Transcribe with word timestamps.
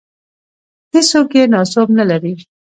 هېڅوک 0.93 1.29
یې 1.37 1.43
ناسوب 1.53 1.87
نه 1.99 2.03
لري. 2.09 2.33